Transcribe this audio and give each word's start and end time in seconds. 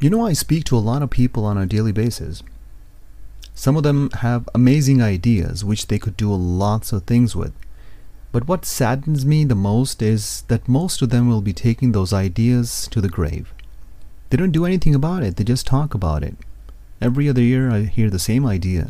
You 0.00 0.10
know, 0.10 0.24
I 0.24 0.32
speak 0.32 0.62
to 0.64 0.76
a 0.76 0.78
lot 0.78 1.02
of 1.02 1.10
people 1.10 1.44
on 1.44 1.58
a 1.58 1.66
daily 1.66 1.90
basis. 1.90 2.44
Some 3.52 3.76
of 3.76 3.82
them 3.82 4.10
have 4.20 4.48
amazing 4.54 5.02
ideas 5.02 5.64
which 5.64 5.88
they 5.88 5.98
could 5.98 6.16
do 6.16 6.32
lots 6.32 6.92
of 6.92 7.02
things 7.02 7.34
with. 7.34 7.52
But 8.30 8.46
what 8.46 8.64
saddens 8.64 9.26
me 9.26 9.44
the 9.44 9.56
most 9.56 10.00
is 10.00 10.42
that 10.42 10.68
most 10.68 11.02
of 11.02 11.10
them 11.10 11.28
will 11.28 11.40
be 11.40 11.52
taking 11.52 11.90
those 11.90 12.12
ideas 12.12 12.86
to 12.92 13.00
the 13.00 13.08
grave. 13.08 13.52
They 14.30 14.36
don't 14.36 14.52
do 14.52 14.64
anything 14.64 14.94
about 14.94 15.24
it, 15.24 15.34
they 15.34 15.42
just 15.42 15.66
talk 15.66 15.94
about 15.94 16.22
it. 16.22 16.36
Every 17.00 17.28
other 17.28 17.42
year, 17.42 17.68
I 17.68 17.82
hear 17.82 18.08
the 18.08 18.20
same 18.20 18.46
idea, 18.46 18.88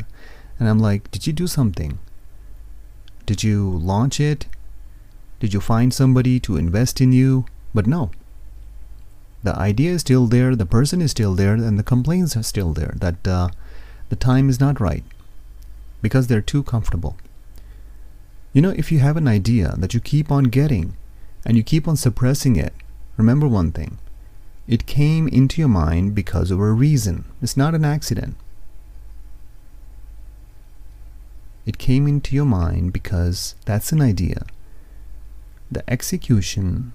and 0.59 0.69
I'm 0.69 0.79
like, 0.79 1.09
Did 1.09 1.25
you 1.25 1.33
do 1.33 1.47
something? 1.47 1.97
Did 3.25 3.43
you 3.43 3.67
launch 3.67 4.19
it? 4.19 4.45
Did 5.39 5.55
you 5.55 5.61
find 5.61 5.91
somebody 5.91 6.39
to 6.41 6.57
invest 6.57 7.01
in 7.01 7.13
you? 7.13 7.45
But 7.73 7.87
no. 7.87 8.11
The 9.43 9.55
idea 9.57 9.91
is 9.91 10.01
still 10.01 10.27
there, 10.27 10.55
the 10.55 10.65
person 10.65 11.01
is 11.01 11.11
still 11.11 11.33
there, 11.33 11.53
and 11.53 11.79
the 11.79 11.83
complaints 11.83 12.35
are 12.35 12.43
still 12.43 12.73
there 12.73 12.93
that 12.97 13.27
uh, 13.27 13.49
the 14.09 14.15
time 14.15 14.49
is 14.49 14.59
not 14.59 14.81
right 14.81 15.03
because 16.01 16.27
they're 16.27 16.41
too 16.41 16.63
comfortable. 16.63 17.15
You 18.53 18.61
know, 18.61 18.73
if 18.75 18.91
you 18.91 18.99
have 18.99 19.17
an 19.17 19.27
idea 19.27 19.75
that 19.77 19.93
you 19.93 19.99
keep 19.99 20.31
on 20.31 20.45
getting 20.45 20.97
and 21.45 21.55
you 21.55 21.63
keep 21.63 21.87
on 21.87 21.95
suppressing 21.95 22.55
it, 22.55 22.73
remember 23.17 23.47
one 23.47 23.71
thing 23.71 23.99
it 24.67 24.85
came 24.85 25.27
into 25.27 25.59
your 25.61 25.69
mind 25.69 26.13
because 26.13 26.51
of 26.51 26.59
a 26.59 26.71
reason, 26.71 27.25
it's 27.41 27.57
not 27.57 27.73
an 27.73 27.83
accident. 27.83 28.35
It 31.65 31.77
came 31.77 32.07
into 32.07 32.35
your 32.35 32.45
mind 32.45 32.93
because 32.93 33.55
that's 33.65 33.91
an 33.91 34.01
idea. 34.01 34.45
The 35.71 35.87
execution 35.89 36.93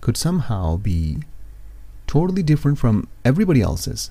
could 0.00 0.16
somehow 0.16 0.76
be 0.76 1.18
totally 2.06 2.42
different 2.42 2.78
from 2.78 3.08
everybody 3.24 3.60
else's. 3.60 4.10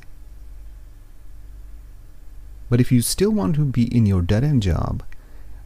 But 2.70 2.82
if 2.82 2.92
you 2.92 3.02
still 3.02 3.32
want 3.32 3.56
to 3.56 3.66
be 3.66 3.84
in 3.96 4.06
your 4.06 4.22
dead 4.22 4.44
end 4.44 4.64
job, 4.64 5.04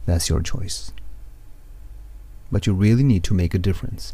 that's 0.06 0.28
your 0.28 0.42
choice. 0.42 0.92
But 2.52 2.66
you 2.66 2.74
really 2.74 3.02
need 3.02 3.24
to 3.24 3.34
make 3.34 3.54
a 3.54 3.58
difference. 3.58 4.12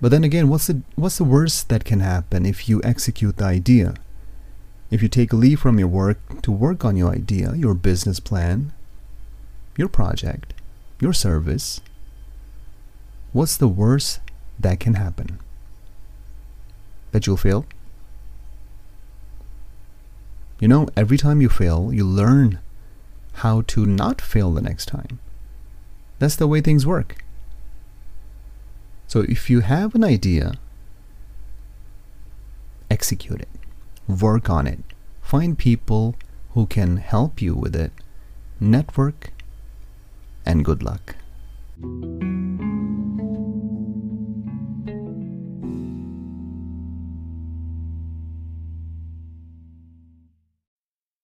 But 0.00 0.10
then 0.10 0.24
again, 0.24 0.48
what's 0.48 0.66
the 0.66 0.82
what's 0.94 1.16
the 1.16 1.24
worst 1.24 1.68
that 1.68 1.84
can 1.84 2.00
happen 2.00 2.44
if 2.44 2.68
you 2.68 2.80
execute 2.84 3.38
the 3.38 3.44
idea? 3.44 3.94
If 4.90 5.02
you 5.02 5.08
take 5.08 5.32
a 5.32 5.36
leave 5.36 5.58
from 5.58 5.78
your 5.78 5.88
work 5.88 6.42
to 6.42 6.52
work 6.52 6.84
on 6.84 6.96
your 6.96 7.10
idea, 7.10 7.54
your 7.56 7.74
business 7.74 8.20
plan, 8.20 8.72
your 9.76 9.88
project, 9.88 10.52
your 11.00 11.12
service, 11.12 11.80
what's 13.32 13.56
the 13.56 13.68
worst 13.68 14.20
that 14.60 14.78
can 14.78 14.94
happen? 14.94 15.40
That 17.12 17.26
you'll 17.26 17.36
fail? 17.36 17.66
You 20.60 20.68
know, 20.68 20.88
every 20.96 21.18
time 21.18 21.40
you 21.40 21.48
fail, 21.48 21.92
you 21.92 22.04
learn 22.04 22.60
how 23.34 23.62
to 23.62 23.84
not 23.84 24.20
fail 24.20 24.52
the 24.52 24.62
next 24.62 24.86
time. 24.86 25.18
That's 26.18 26.36
the 26.36 26.46
way 26.46 26.60
things 26.60 26.86
work. 26.86 27.22
So 29.06 29.20
if 29.20 29.50
you 29.50 29.60
have 29.60 29.94
an 29.94 30.02
idea, 30.02 30.54
execute 32.90 33.40
it, 33.42 33.48
work 34.08 34.48
on 34.48 34.66
it, 34.66 34.80
find 35.22 35.58
people 35.58 36.16
who 36.54 36.66
can 36.66 36.96
help 36.96 37.42
you 37.42 37.54
with 37.54 37.76
it, 37.76 37.92
network, 38.58 39.30
and 40.46 40.64
good 40.64 40.82
luck. 40.82 41.16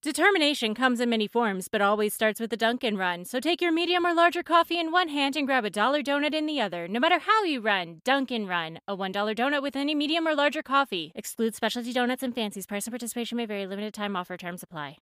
Determination 0.02 0.74
comes 0.74 0.98
in 0.98 1.08
many 1.10 1.28
forms, 1.28 1.68
but 1.68 1.80
always 1.80 2.12
starts 2.12 2.40
with 2.40 2.52
a 2.52 2.56
Dunkin' 2.56 2.96
Run. 2.96 3.24
So 3.24 3.38
take 3.38 3.60
your 3.60 3.70
medium 3.70 4.04
or 4.04 4.12
larger 4.12 4.42
coffee 4.42 4.76
in 4.76 4.90
one 4.90 5.06
hand 5.06 5.36
and 5.36 5.46
grab 5.46 5.64
a 5.64 5.70
dollar 5.70 6.02
donut 6.02 6.34
in 6.34 6.46
the 6.46 6.60
other. 6.60 6.88
No 6.88 6.98
matter 6.98 7.20
how 7.20 7.44
you 7.44 7.60
run, 7.60 8.00
Dunkin' 8.02 8.48
Run. 8.48 8.80
A 8.88 8.96
$1 8.96 9.12
donut 9.36 9.62
with 9.62 9.76
any 9.76 9.94
medium 9.94 10.26
or 10.26 10.34
larger 10.34 10.60
coffee. 10.60 11.12
Excludes 11.14 11.56
specialty 11.56 11.92
donuts 11.92 12.24
and 12.24 12.34
fancies. 12.34 12.66
Price 12.66 12.84
and 12.88 12.92
participation 12.92 13.36
may 13.36 13.46
vary. 13.46 13.64
Limited 13.64 13.94
time 13.94 14.16
offer 14.16 14.36
terms 14.36 14.64
apply. 14.64 14.96